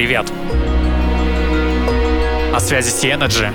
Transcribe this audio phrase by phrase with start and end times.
[0.00, 0.32] Привет!
[2.52, 3.52] На связи Energy.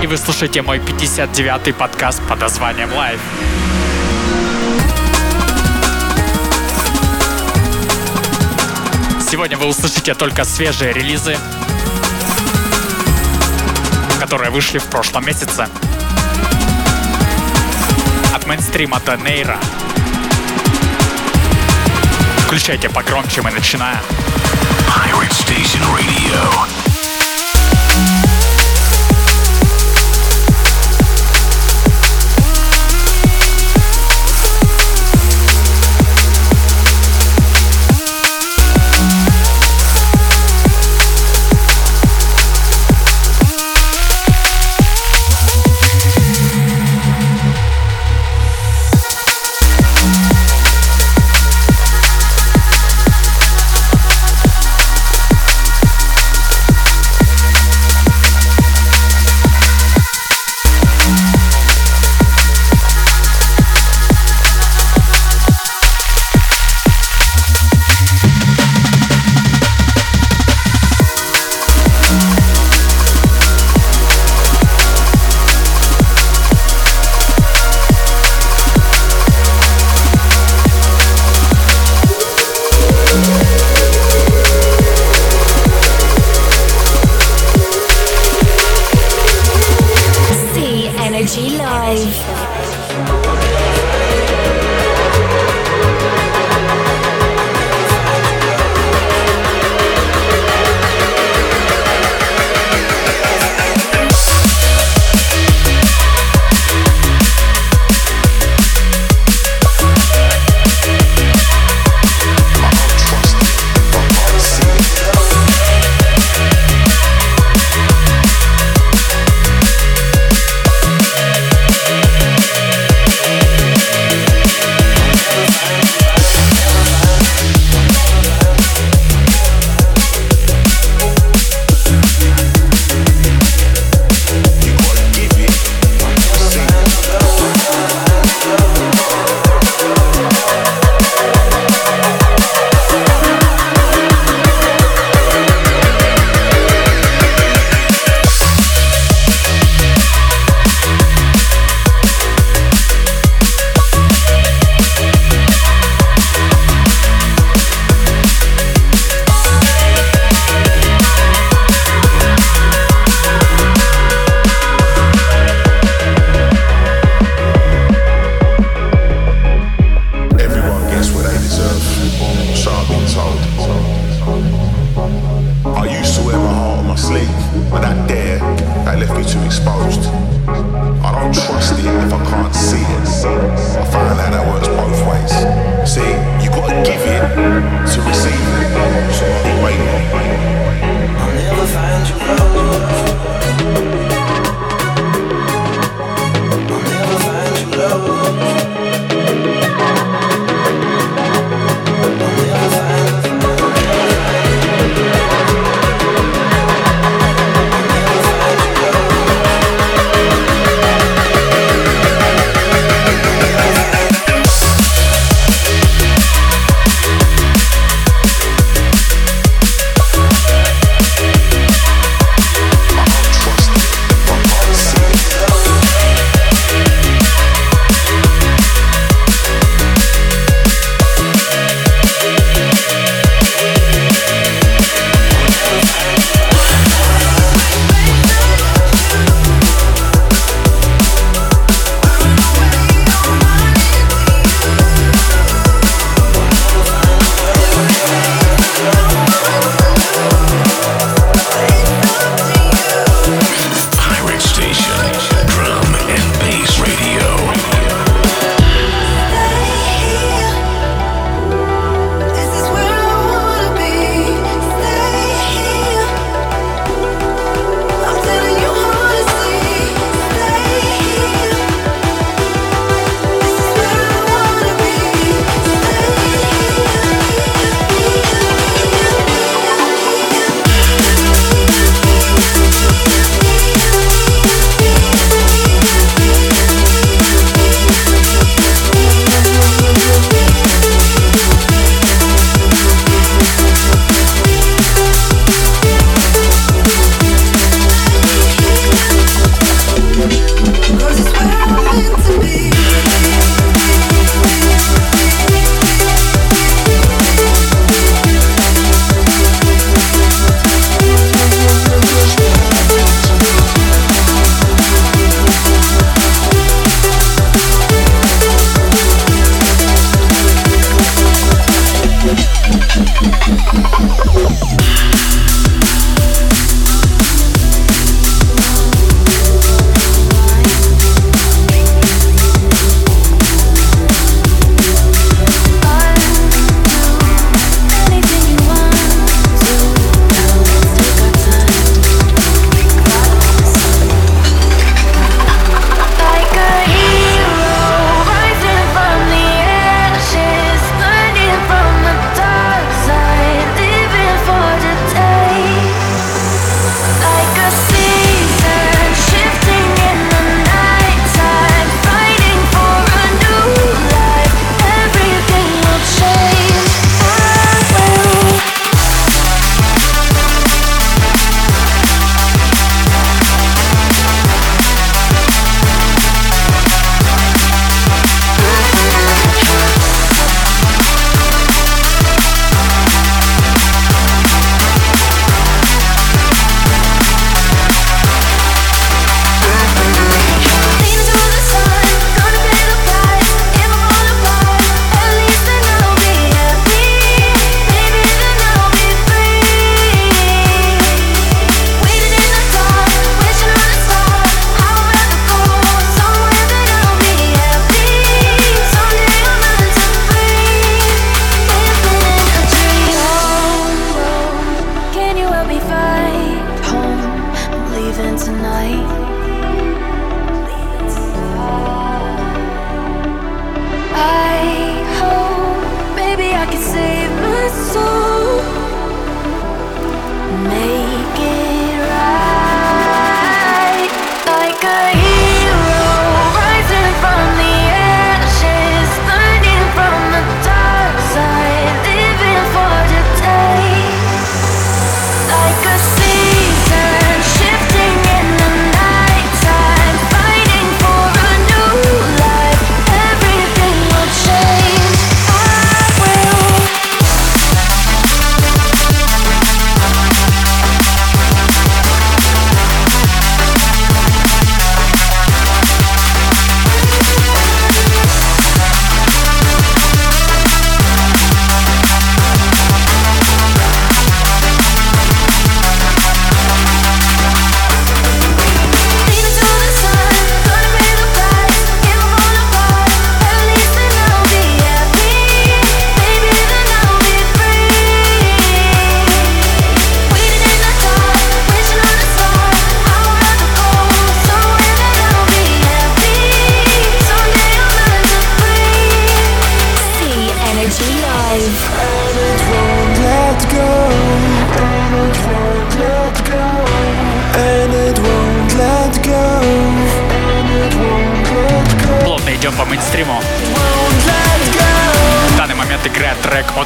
[0.00, 3.18] И вы слушаете мой 59-й подкаст под названием Live.
[9.28, 11.36] Сегодня вы услышите только свежие релизы,
[14.20, 15.66] которые вышли в прошлом месяце.
[18.32, 19.58] От мейнстрима до нейра–
[22.46, 23.98] Включайте погромче, мы начинаем.
[24.86, 26.85] Pirate Station Radio.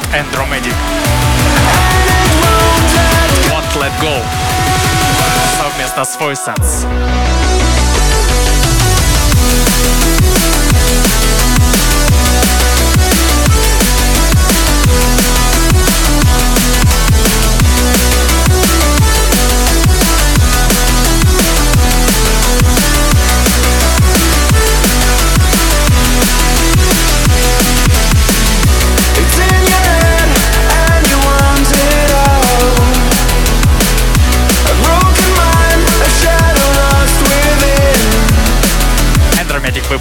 [0.00, 0.74] от Andromedic.
[3.50, 4.22] Won't Let Go.
[5.58, 7.16] Совместно с Voice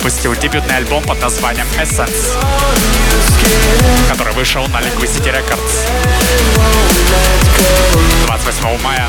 [0.00, 2.38] Выпустил дебютный альбом под названием Essence,
[4.08, 5.86] который вышел на Liquidity Records
[8.26, 9.06] 28 мая.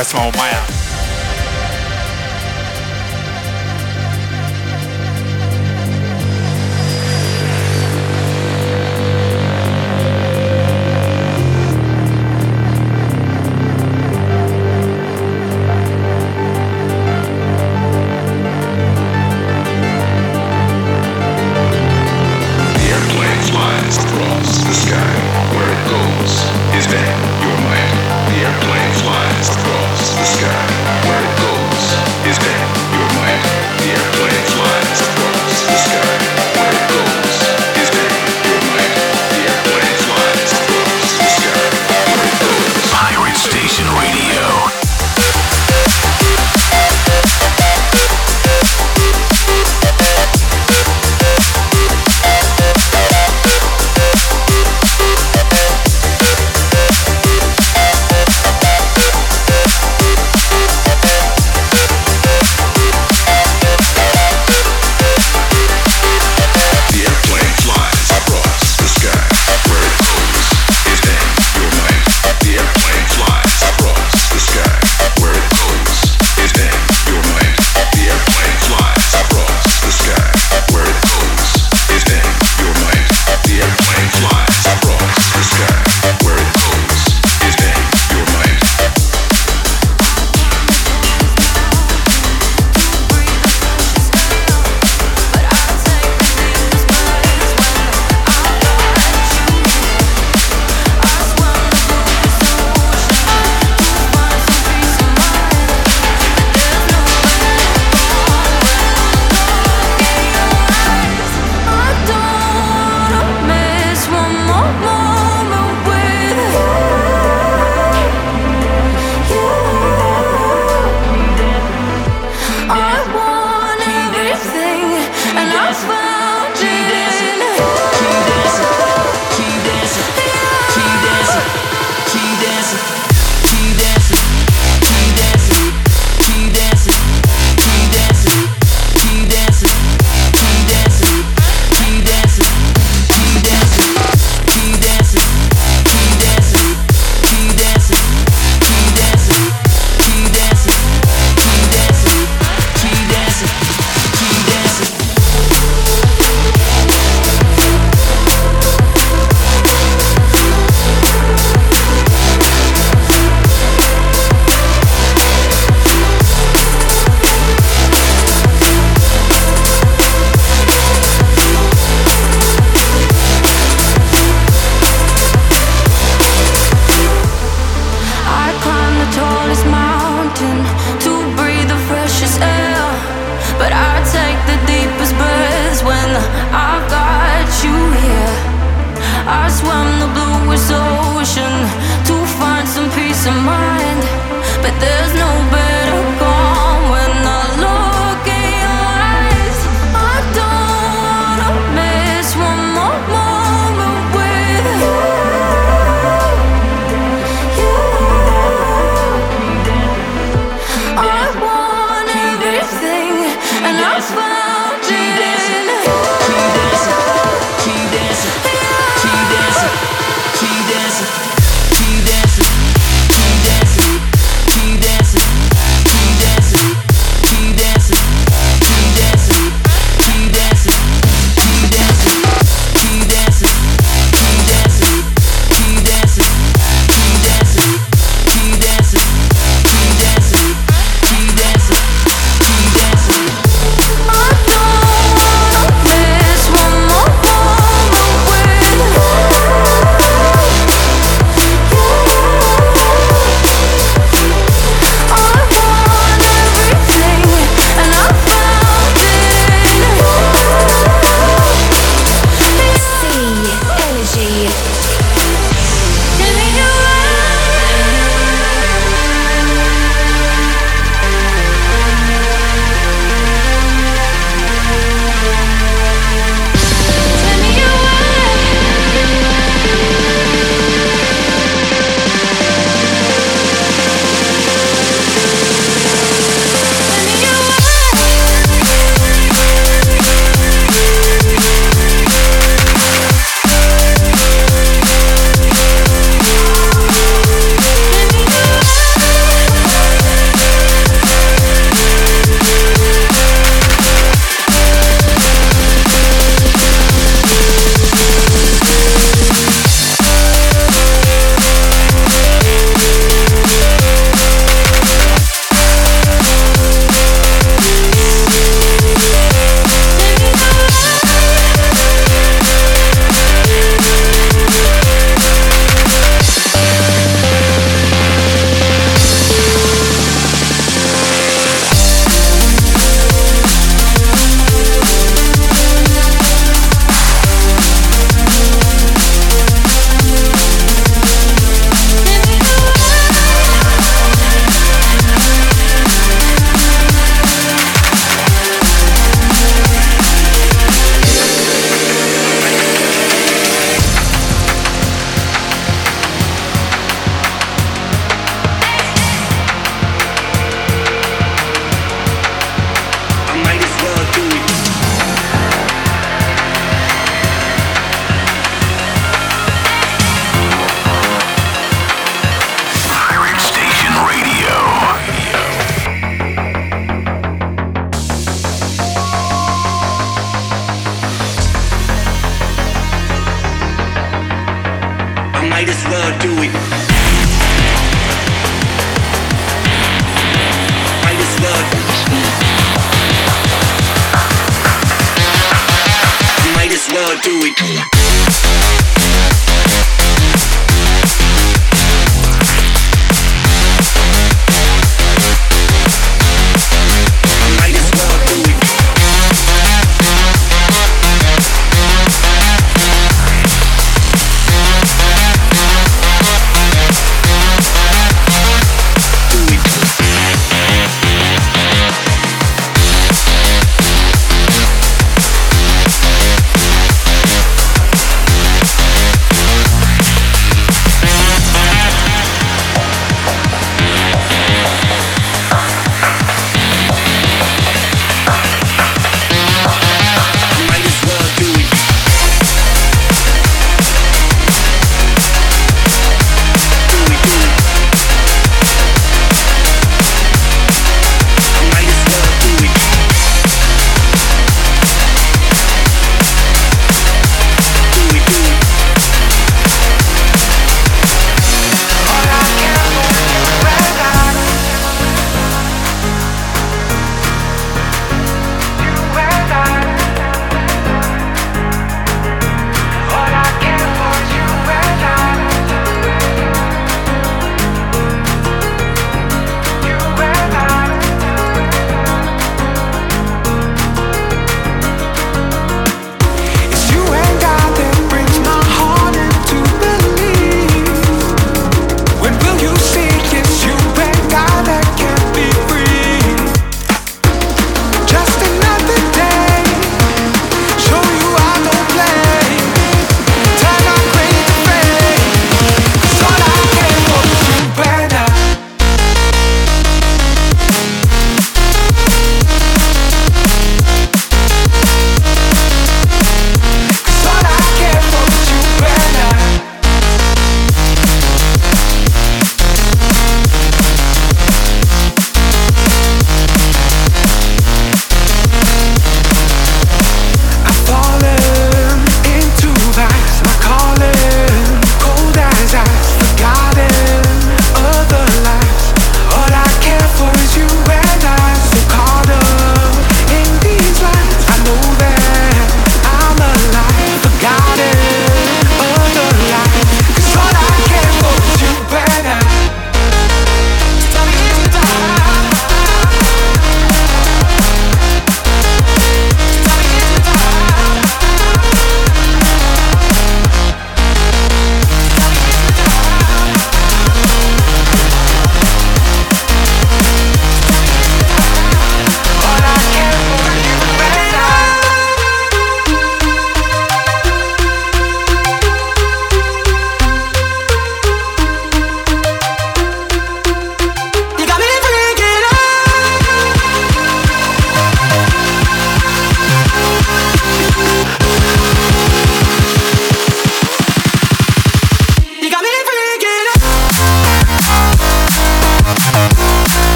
[0.00, 0.49] Records 28 мая.
[0.49, 0.49] солнечного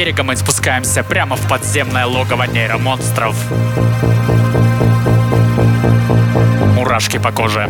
[0.00, 3.36] берега мы спускаемся прямо в подземное логово нейромонстров.
[6.74, 7.68] Мурашки по коже.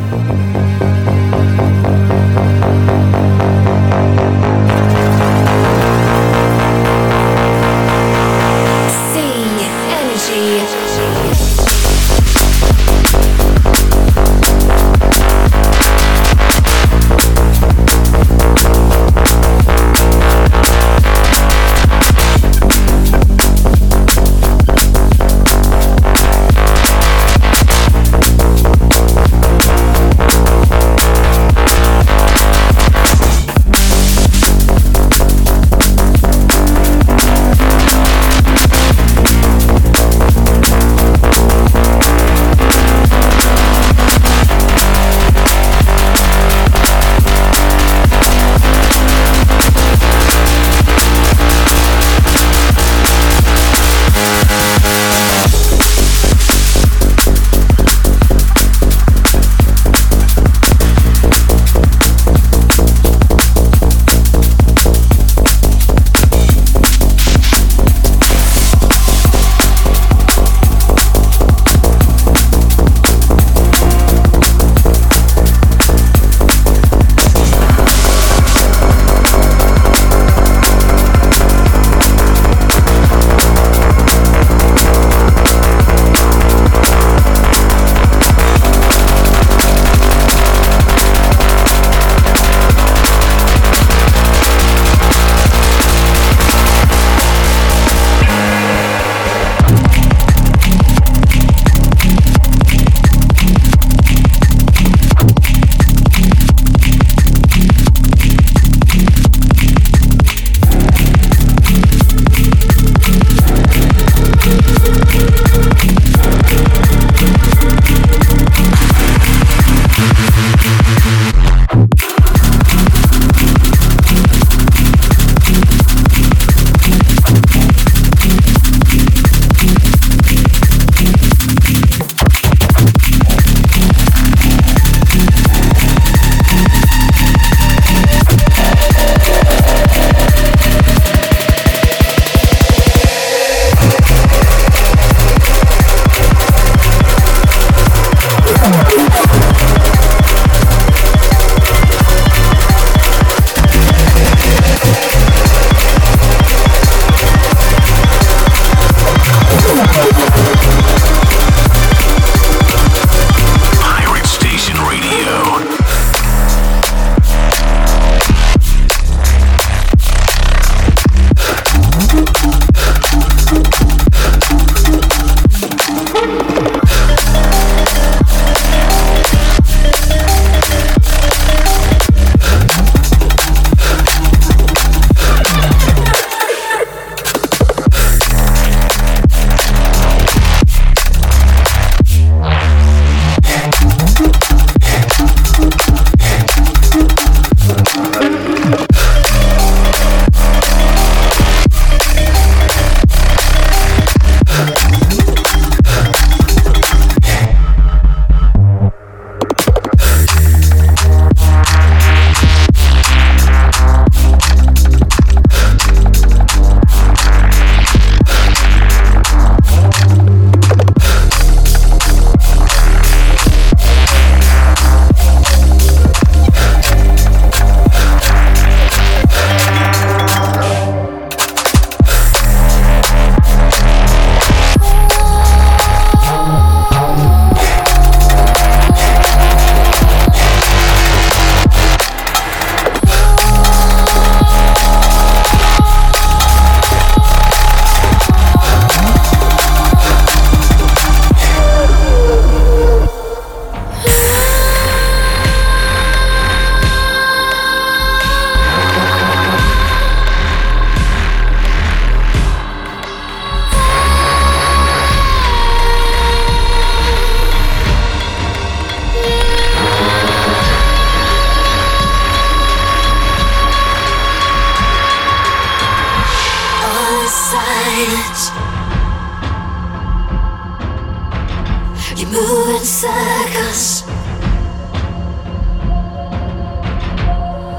[282.16, 284.04] You move in circles,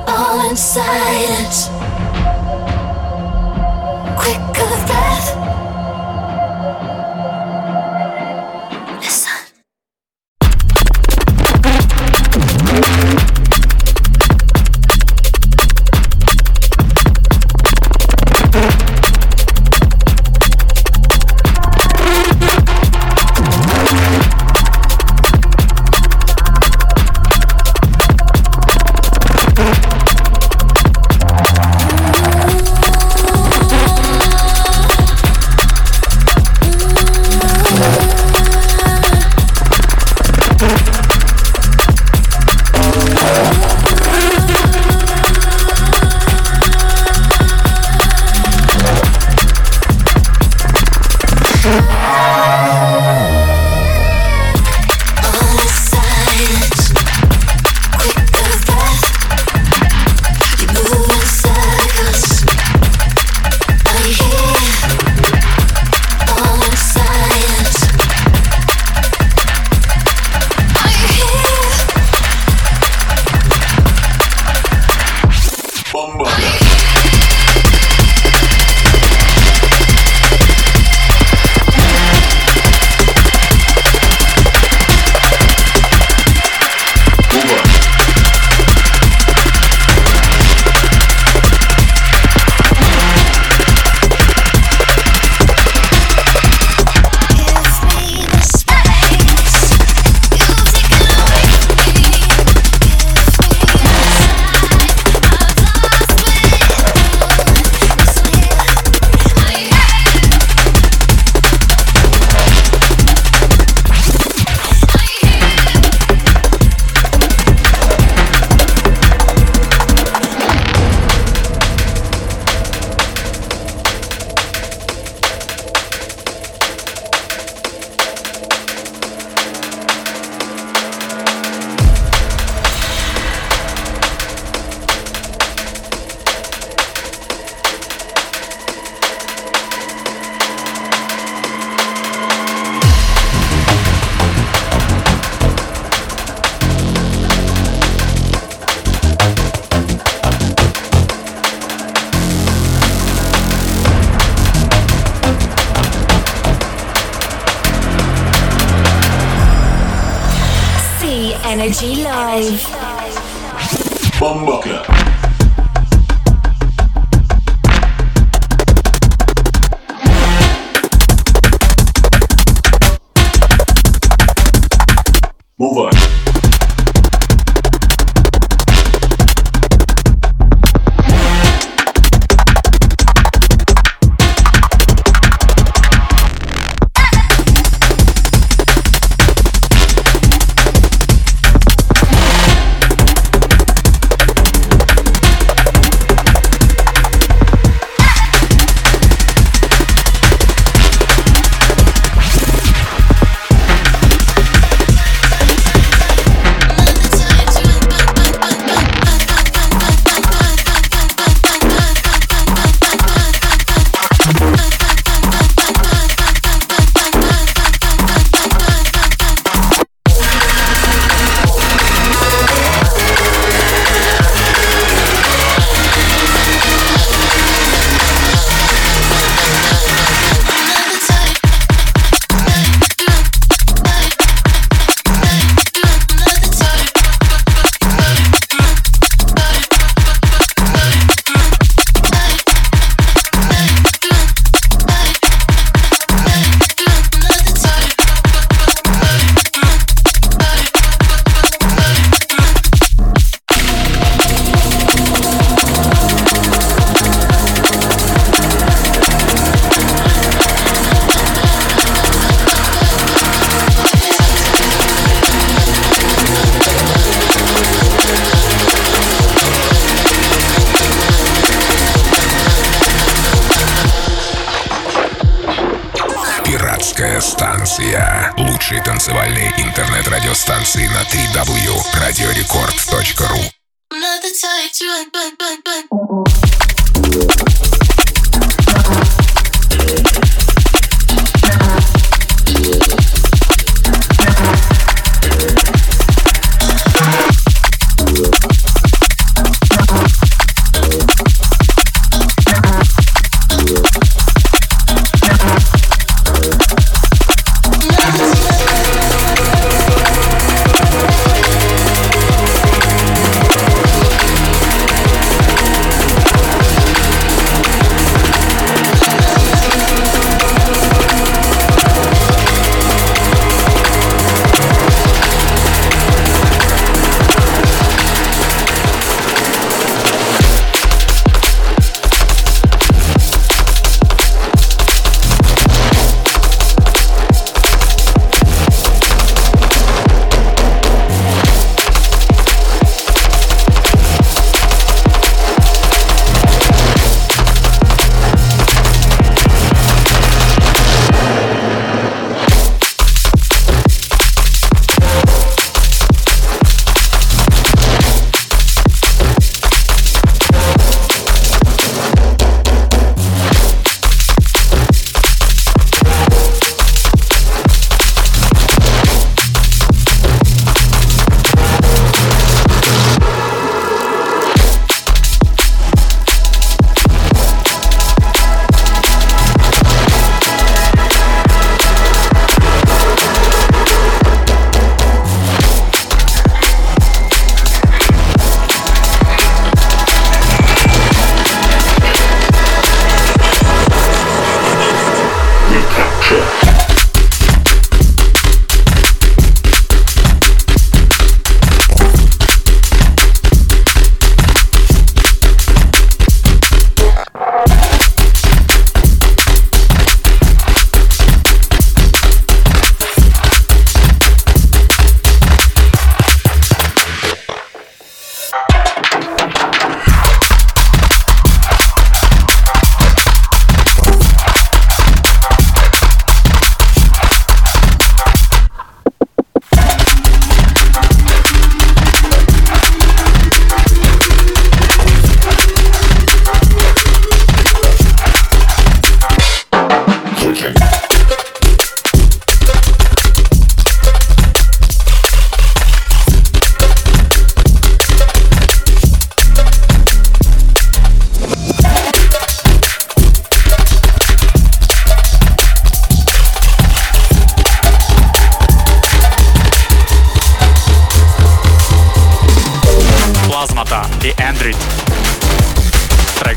[0.08, 1.70] all in silence,
[4.16, 5.21] quick of breath.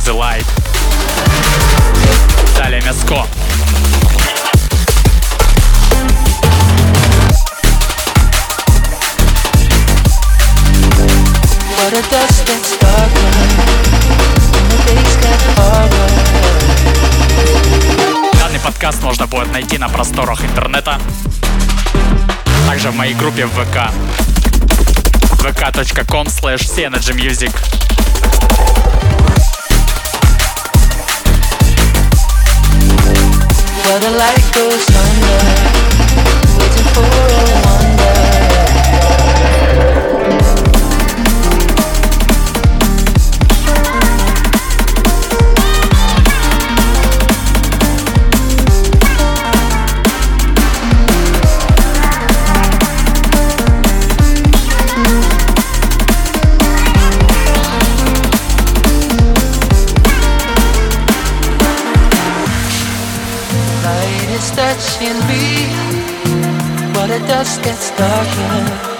[0.05, 0.44] The Light.
[2.57, 3.26] Далее Мяско.
[18.38, 21.00] Данный подкаст можно будет найти на просторах интернета,
[22.66, 23.90] также в моей группе в ВК
[25.44, 26.64] vk.com slash
[27.14, 27.52] Music.
[34.16, 35.38] Light goes under,
[36.56, 37.63] waiting for a.
[65.05, 65.68] in me,
[66.94, 68.93] but it does get stuck in.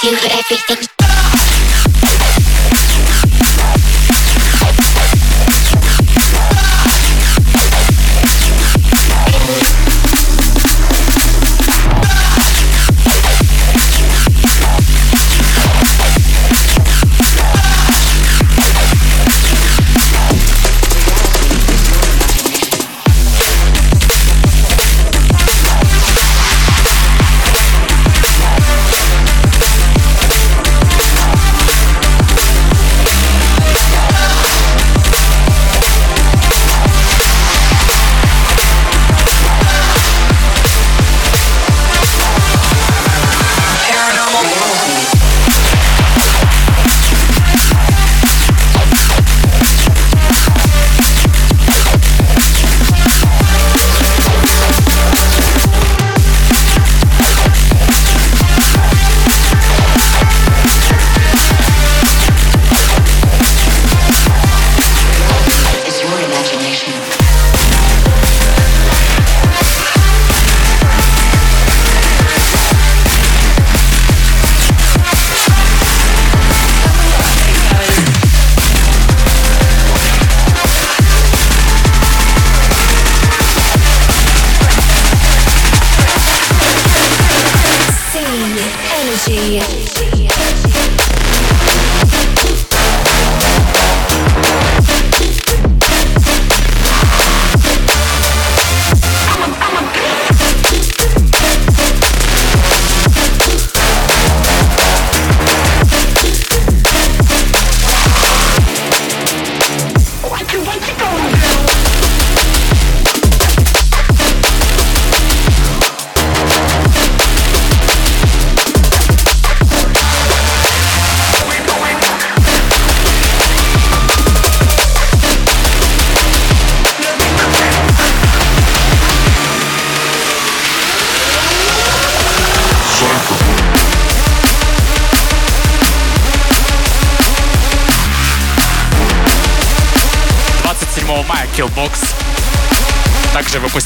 [0.00, 0.97] to everything.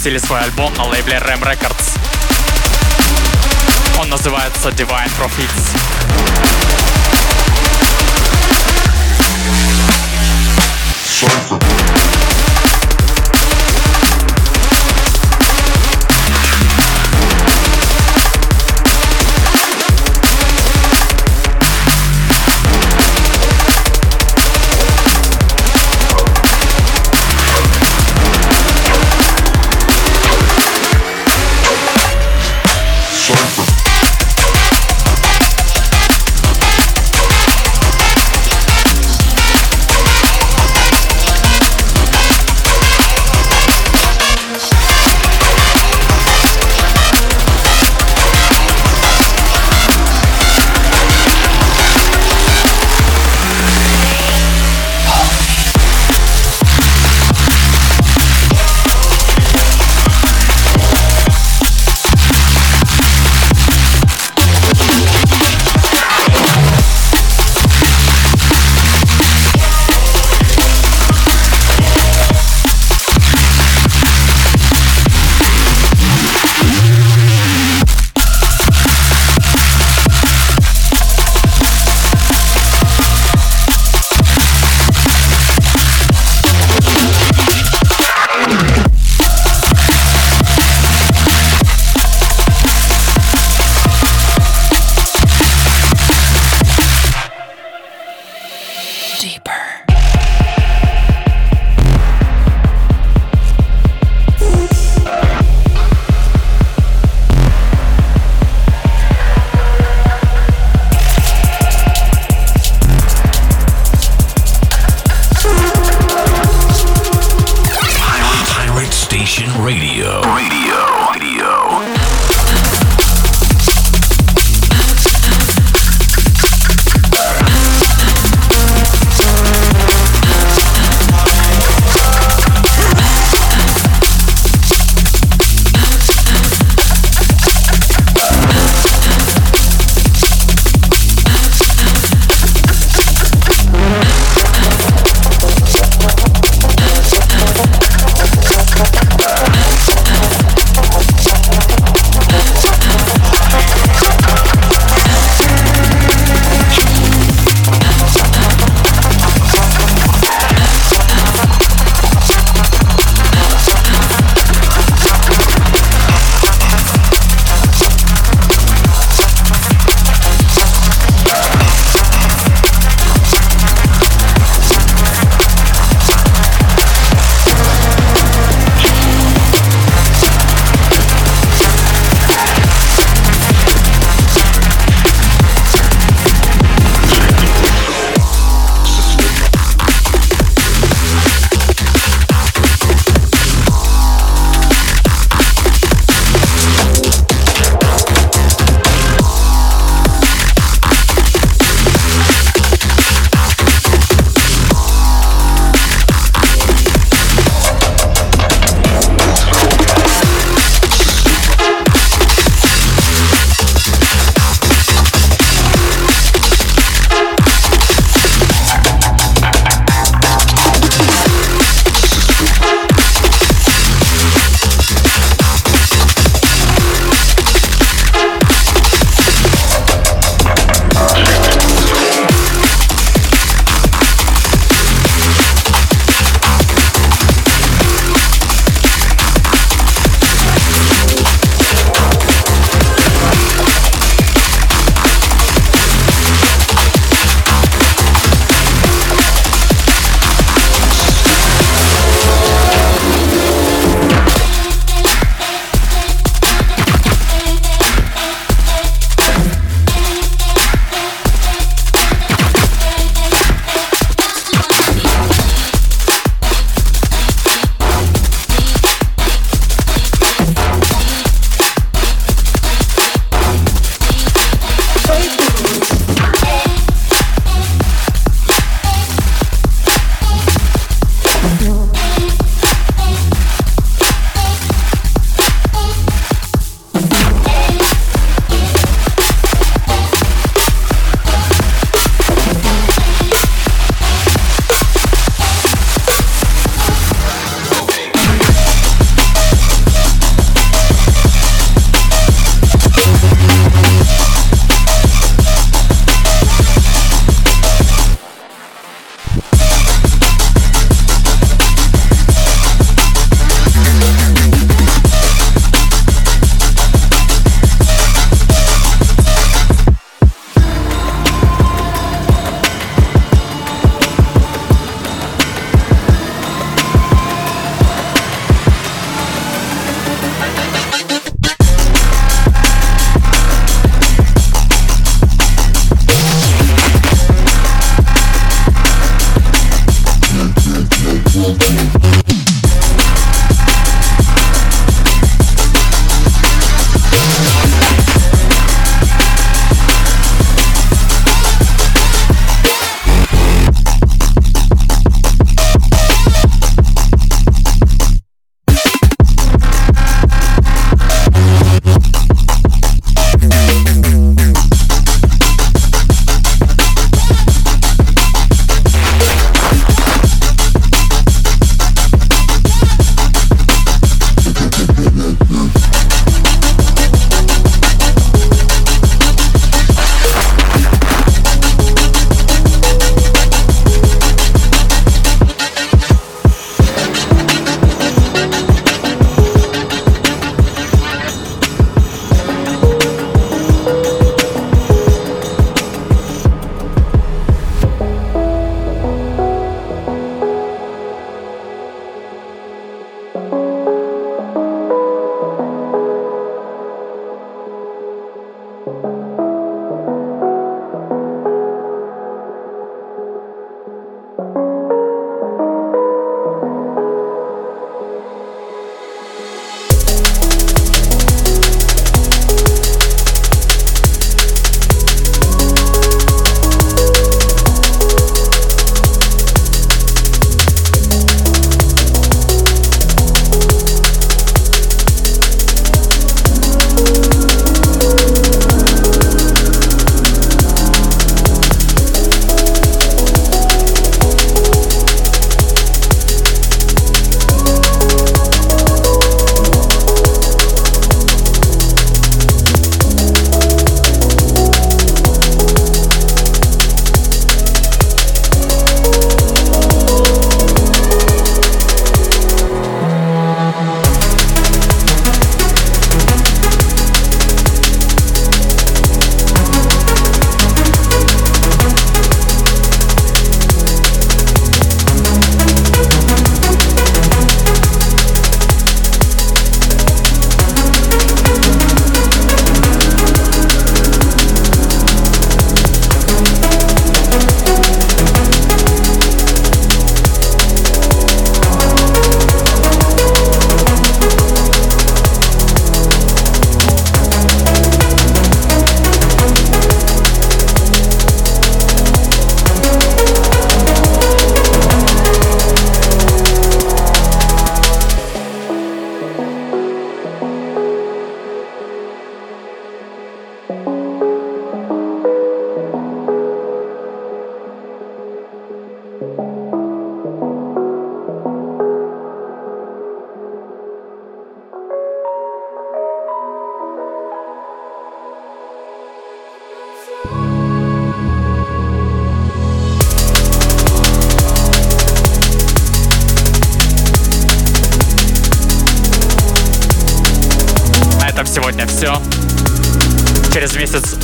[0.03, 1.97] Выпустили свой альбом на лейбле Ram Records.
[4.01, 6.62] Он называется Divine Profits.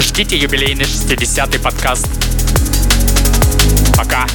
[0.01, 2.09] Ждите юбилейный 60-й подкаст.
[3.97, 4.27] Пока.